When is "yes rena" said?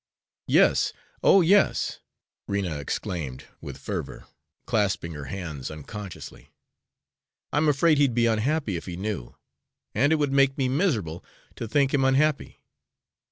1.41-2.77